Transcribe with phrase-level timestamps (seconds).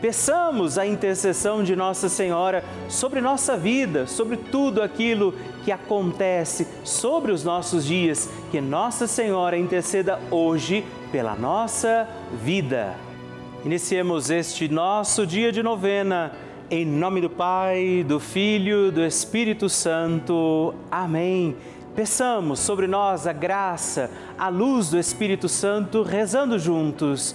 [0.00, 7.32] Peçamos a intercessão de Nossa Senhora sobre nossa vida, sobre tudo aquilo que acontece sobre
[7.32, 8.30] os nossos dias.
[8.50, 12.08] Que Nossa Senhora interceda hoje pela nossa
[12.42, 12.94] vida.
[13.62, 16.32] Iniciemos este nosso dia de novena.
[16.70, 20.72] Em nome do Pai, do Filho, do Espírito Santo.
[20.90, 21.54] Amém.
[21.94, 27.34] Peçamos sobre nós a graça, a luz do Espírito Santo, rezando juntos.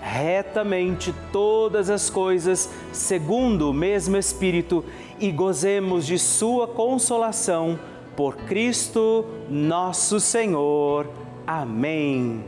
[0.00, 4.84] retamente todas as coisas segundo o mesmo Espírito
[5.18, 7.78] e gozemos de Sua consolação
[8.16, 11.06] por Cristo nosso Senhor.
[11.46, 12.44] Amém.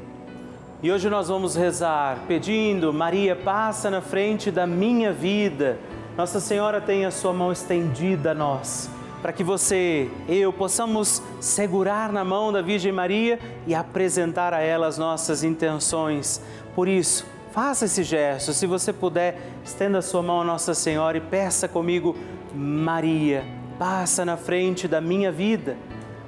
[0.82, 5.78] E hoje nós vamos rezar pedindo, Maria, passa na frente da minha vida.
[6.16, 8.90] Nossa Senhora tem a sua mão estendida a nós,
[9.22, 14.88] para que você, eu, possamos segurar na mão da Virgem Maria e apresentar a ela
[14.88, 16.42] as nossas intenções.
[16.74, 18.54] Por isso, Faça esse gesto.
[18.54, 22.16] Se você puder, estenda a sua mão a Nossa Senhora e peça comigo,
[22.54, 23.44] Maria,
[23.78, 25.76] passa na frente da minha vida.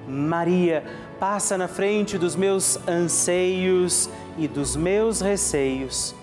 [0.07, 0.85] Maria,
[1.19, 6.15] passa na frente dos meus anseios e dos meus receios.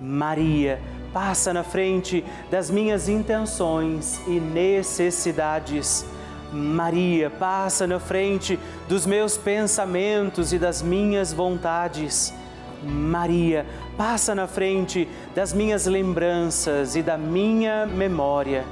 [0.00, 0.80] Maria,
[1.12, 6.04] passa na frente das minhas intenções e necessidades.
[6.52, 8.58] Maria, passa na frente
[8.88, 12.34] dos meus pensamentos e das minhas vontades.
[12.82, 13.66] Maria,
[13.96, 18.64] passa na frente das minhas lembranças e da minha memória.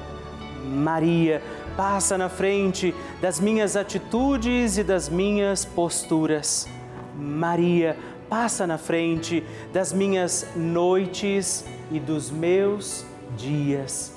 [0.64, 1.43] Maria,
[1.76, 6.69] passa na frente das minhas atitudes e das minhas posturas.
[7.16, 7.96] Maria,
[8.28, 13.04] passa na frente das minhas noites e dos meus
[13.37, 14.14] dias.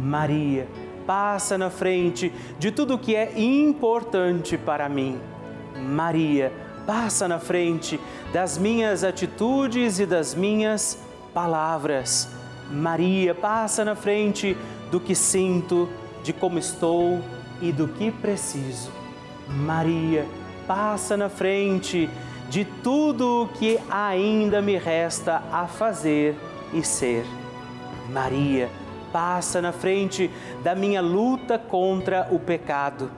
[0.00, 0.66] Maria,
[1.06, 5.20] passa na frente de tudo que é importante para mim.
[5.76, 6.52] Maria,
[6.86, 7.98] passa na frente
[8.32, 10.98] das minhas atitudes e das minhas
[11.32, 12.28] palavras.
[12.70, 14.56] Maria, passa na frente
[14.90, 15.88] do que sinto,
[16.22, 17.20] de como estou
[17.60, 18.90] e do que preciso.
[19.48, 20.26] Maria,
[20.66, 22.08] passa na frente
[22.48, 26.36] de tudo o que ainda me resta a fazer
[26.72, 27.24] e ser.
[28.10, 28.68] Maria,
[29.12, 30.30] passa na frente
[30.62, 33.10] da minha luta contra o pecado.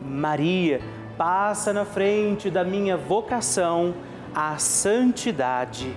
[0.00, 0.80] Maria,
[1.22, 3.94] passa na frente da minha vocação
[4.34, 5.96] à santidade.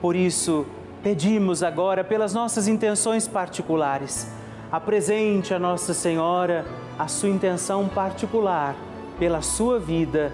[0.00, 0.66] Por isso,
[1.00, 4.28] pedimos agora pelas nossas intenções particulares.
[4.72, 6.66] Apresente a Nossa Senhora
[6.98, 8.74] a sua intenção particular
[9.16, 10.32] pela sua vida,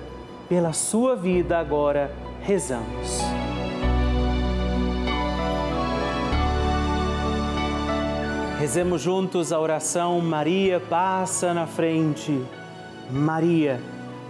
[0.49, 2.11] pela sua vida agora
[2.41, 3.19] rezamos.
[8.59, 12.43] Rezemos juntos a oração Maria passa na frente.
[13.11, 13.79] Maria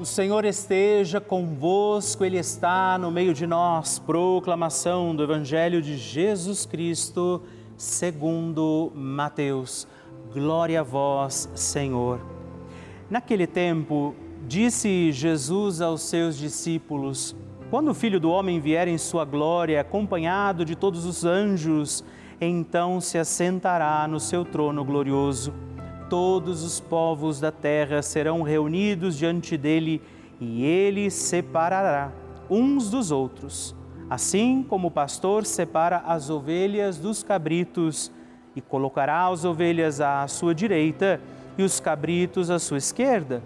[0.00, 3.98] O Senhor esteja convosco, Ele está no meio de nós.
[3.98, 7.42] Proclamação do Evangelho de Jesus Cristo,
[7.76, 9.88] segundo Mateus.
[10.32, 12.20] Glória a vós, Senhor.
[13.10, 14.14] Naquele tempo,
[14.46, 17.34] disse Jesus aos seus discípulos:
[17.68, 22.04] Quando o Filho do Homem vier em sua glória, acompanhado de todos os anjos,
[22.40, 25.52] então se assentará no seu trono glorioso
[26.08, 30.00] todos os povos da terra serão reunidos diante dele
[30.40, 32.10] e ele separará
[32.48, 33.74] uns dos outros,
[34.08, 38.10] assim como o pastor separa as ovelhas dos cabritos
[38.56, 41.20] e colocará as ovelhas à sua direita
[41.58, 43.42] e os cabritos à sua esquerda.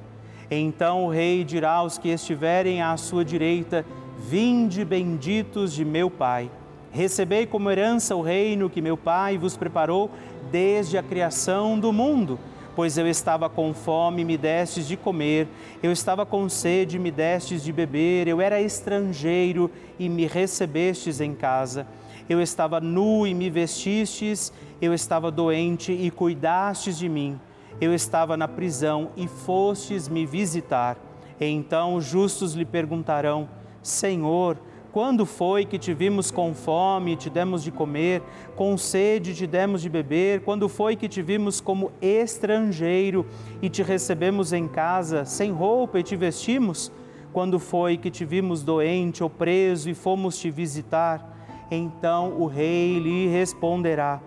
[0.51, 3.85] Então o rei dirá aos que estiverem à sua direita:
[4.19, 6.51] Vinde benditos de meu Pai.
[6.93, 10.11] Recebei como herança o reino que meu Pai vos preparou
[10.51, 12.39] desde a criação do mundo
[12.75, 15.47] Pois eu estava com fome, me destes de comer,
[15.83, 21.35] eu estava com sede, me destes de beber, eu era estrangeiro e me recebestes em
[21.35, 21.87] casa.
[22.29, 27.39] Eu estava nu e me vestistes, eu estava doente e cuidastes de mim.
[27.81, 30.97] Eu estava na prisão e fostes me visitar.
[31.39, 33.49] Então os justos lhe perguntarão:
[33.83, 34.57] Senhor,
[34.93, 38.23] quando foi que te vimos com fome e te demos de comer,
[38.55, 40.43] com sede e te demos de beber?
[40.43, 43.27] Quando foi que te vimos como estrangeiro
[43.63, 46.93] e te recebemos em casa, sem roupa e te vestimos?
[47.33, 51.39] Quando foi que te vimos doente ou preso e fomos te visitar?
[51.71, 54.21] Então o rei lhe responderá: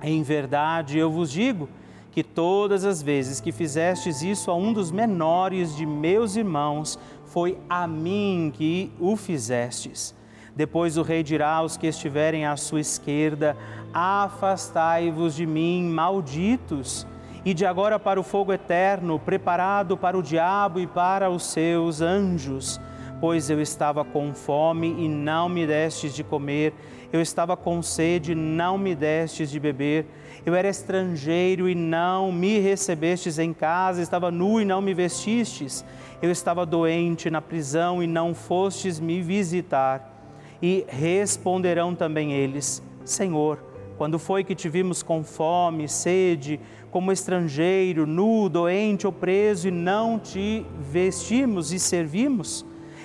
[0.00, 1.68] Em verdade eu vos digo
[2.12, 7.58] que todas as vezes que fizestes isso a um dos menores de meus irmãos, foi
[7.68, 10.14] a mim que o fizestes.
[10.56, 13.56] Depois o rei dirá aos que estiverem à sua esquerda:
[13.92, 17.06] Afastai-vos de mim, malditos,
[17.44, 22.00] e de agora para o fogo eterno, preparado para o diabo e para os seus
[22.00, 22.80] anjos.
[23.20, 26.72] Pois eu estava com fome e não me destes de comer,
[27.12, 30.06] eu estava com sede e não me destes de beber
[30.48, 35.84] eu era estrangeiro e não me recebestes em casa, estava nu e não me vestistes,
[36.22, 40.10] eu estava doente na prisão e não fostes me visitar.
[40.62, 43.62] E responderão também eles: Senhor,
[43.98, 46.58] quando foi que te vimos com fome, sede,
[46.90, 52.64] como estrangeiro, nu, doente ou preso e não te vestimos e servimos?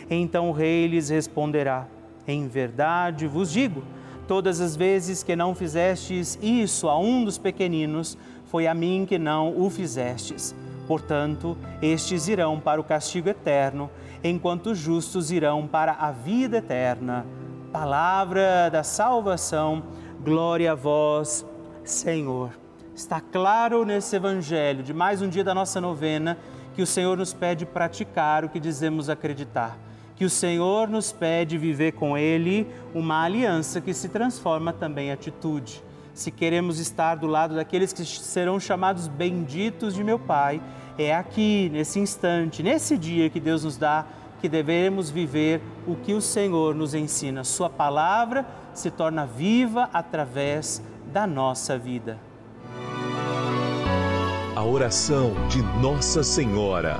[0.09, 1.88] Então o rei lhes responderá:
[2.25, 3.83] Em verdade vos digo,
[4.27, 9.19] Todas as vezes que não fizestes isso a um dos pequeninos, foi a mim que
[9.19, 10.55] não o fizestes.
[10.87, 13.89] Portanto, estes irão para o castigo eterno,
[14.23, 17.25] enquanto os justos irão para a vida eterna.
[17.71, 19.83] Palavra da salvação,
[20.23, 21.45] glória a vós,
[21.83, 22.51] Senhor.
[22.95, 26.37] Está claro nesse evangelho de mais um dia da nossa novena
[26.75, 29.77] que o Senhor nos pede praticar o que dizemos acreditar
[30.15, 35.12] que o Senhor nos pede viver com Ele uma aliança que se transforma também em
[35.12, 35.84] atitude.
[36.13, 40.62] Se queremos estar do lado daqueles que serão chamados benditos de meu Pai,
[40.98, 44.05] é aqui, nesse instante, nesse dia que Deus nos dá,
[44.39, 47.43] que devemos viver o que o Senhor nos ensina.
[47.43, 52.20] Sua palavra se torna viva através da nossa vida.
[54.55, 57.00] A oração de Nossa Senhora.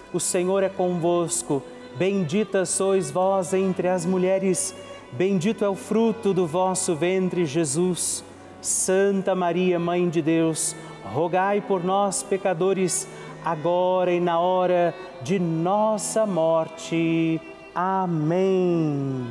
[0.13, 1.61] o Senhor é convosco.
[1.95, 4.73] Bendita sois vós entre as mulheres,
[5.11, 8.23] bendito é o fruto do vosso ventre, Jesus.
[8.61, 13.07] Santa Maria, Mãe de Deus, rogai por nós, pecadores,
[13.43, 17.41] agora e na hora de nossa morte.
[17.73, 19.25] Amém.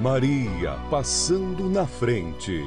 [0.00, 2.64] Maria passando na frente.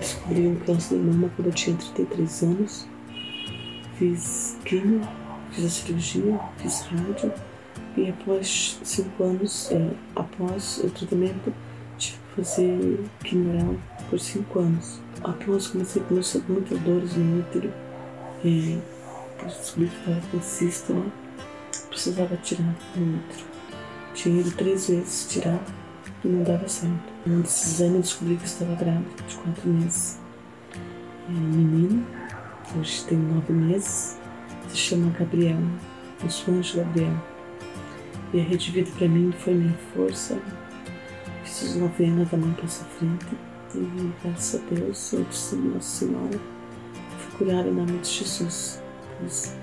[0.00, 2.97] Descobri um câncer de mama quando eu tinha 33 anos
[3.98, 5.00] fiz quimio,
[5.50, 7.32] fiz a cirurgia, fiz rádio
[7.96, 11.52] e após cinco anos, é, após o tratamento,
[11.98, 15.00] tive que fazer quimio por cinco anos.
[15.24, 17.72] Após comecei com muitas dores no útero,
[18.44, 18.78] é,
[19.44, 21.12] descobri que estava com né?
[21.88, 23.46] precisava tirar no útero.
[24.14, 25.60] Tinha ido três vezes tirar
[26.24, 27.12] e não dava certo.
[27.26, 30.20] Um desses anos descobri que estava grávida de quatro meses.
[31.28, 32.17] É um
[32.76, 34.18] hoje tem nove meses,
[34.68, 35.58] se chama Gabriel,
[36.24, 37.14] o sonho de Gabriel.
[38.32, 40.38] E a Rede Vida para mim foi minha força.
[41.44, 43.26] Fiz novena da mãe passa frente
[43.74, 46.40] e graças a Deus, eu disse Nossa Senhora,
[47.18, 48.82] fui curada em nome de Jesus.
[49.18, 49.56] Pois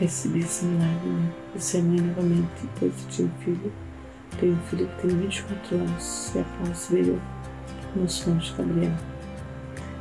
[0.00, 1.32] recebi esse milagre, né?
[1.54, 3.72] E ser mãe novamente, depois de ter um filho.
[4.38, 7.20] Tenho um filho que tem 24 anos e após veio
[7.96, 9.09] o sonho de Gabriel.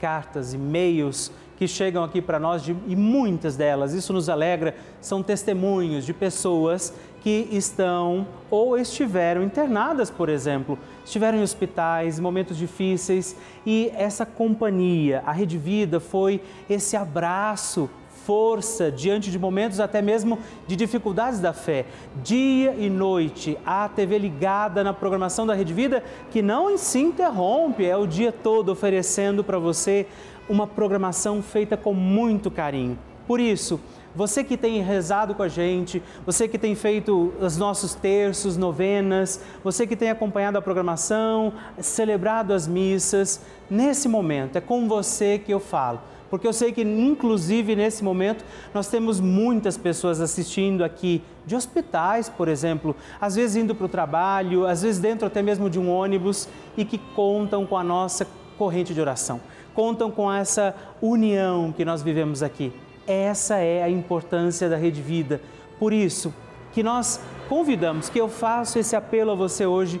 [0.00, 5.24] cartas, e-mails que chegam aqui para nós de, e muitas delas, isso nos alegra, são
[5.24, 12.56] testemunhos de pessoas que estão ou estiveram internadas, por exemplo, estiveram em hospitais, em momentos
[12.56, 13.36] difíceis
[13.66, 16.40] e essa companhia, a Rede Vida, foi
[16.70, 17.90] esse abraço
[18.28, 21.86] força diante de momentos até mesmo de dificuldades da fé.
[22.22, 27.86] Dia e noite, a TV ligada na programação da Rede Vida, que não se interrompe,
[27.86, 30.06] é o dia todo oferecendo para você
[30.46, 32.98] uma programação feita com muito carinho.
[33.26, 33.80] Por isso,
[34.14, 39.42] você que tem rezado com a gente, você que tem feito os nossos terços, novenas,
[39.64, 45.50] você que tem acompanhado a programação, celebrado as missas, nesse momento é com você que
[45.50, 51.22] eu falo porque eu sei que, inclusive, nesse momento, nós temos muitas pessoas assistindo aqui,
[51.46, 55.70] de hospitais, por exemplo, às vezes indo para o trabalho, às vezes dentro até mesmo
[55.70, 58.26] de um ônibus e que contam com a nossa
[58.58, 59.40] corrente de oração,
[59.74, 62.72] contam com essa união que nós vivemos aqui.
[63.06, 65.40] Essa é a importância da Rede Vida.
[65.78, 66.34] Por isso,
[66.72, 70.00] que nós convidamos, que eu faço esse apelo a você hoje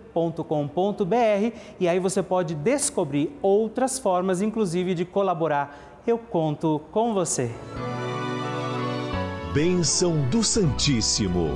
[0.13, 6.01] pelavida.redvida.com.br e aí você pode descobrir outras formas, inclusive, de colaborar.
[6.05, 7.51] Eu conto com você.
[9.53, 11.49] Bênção do Santíssimo.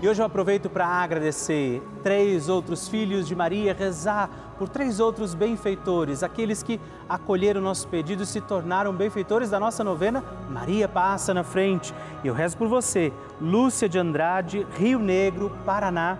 [0.00, 5.34] E hoje eu aproveito para agradecer três outros filhos de Maria, rezar por três outros
[5.34, 10.88] benfeitores, aqueles que acolheram o nosso pedido e se tornaram benfeitores da nossa novena Maria
[10.88, 11.92] Passa na Frente.
[12.22, 16.16] E eu rezo por você, Lúcia de Andrade, Rio Negro, Paraná,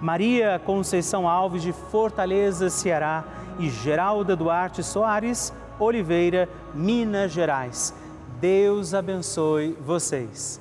[0.00, 3.24] Maria Conceição Alves de Fortaleza, Ceará
[3.58, 7.94] e Geralda Duarte Soares, Oliveira, Minas Gerais.
[8.40, 10.60] Deus abençoe vocês.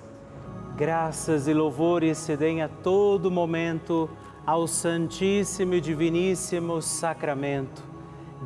[0.78, 4.10] Graças e louvores se deem a todo momento
[4.46, 7.84] ao Santíssimo e Diviníssimo Sacramento.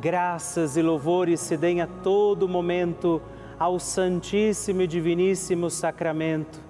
[0.00, 3.20] Graças e louvores se deem a todo momento
[3.58, 6.69] ao Santíssimo e Diviníssimo Sacramento.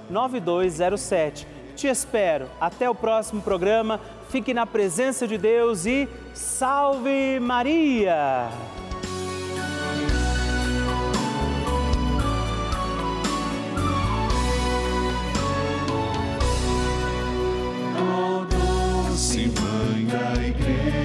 [0.10, 1.48] 9207.
[1.76, 2.48] Te espero.
[2.60, 4.00] Até o próximo programa.
[4.30, 8.48] Fique na presença de Deus e salve Maria!
[18.00, 21.01] Oh, doce mãe da igreja.